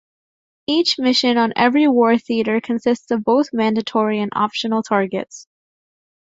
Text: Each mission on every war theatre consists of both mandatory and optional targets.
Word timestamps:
Each 0.65 0.97
mission 0.97 1.37
on 1.37 1.53
every 1.55 1.87
war 1.87 2.17
theatre 2.17 2.59
consists 2.59 3.11
of 3.11 3.23
both 3.23 3.49
mandatory 3.53 4.19
and 4.19 4.31
optional 4.33 4.81
targets. 4.81 5.45